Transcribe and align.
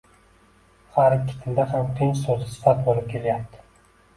Har 0.95 1.15
ikki 1.17 1.35
tilda 1.43 1.65
ham 1.75 1.91
tinch 2.01 2.25
soʻzi 2.25 2.49
sifat 2.55 2.83
boʻlib 2.89 3.09
kelyapti 3.13 3.63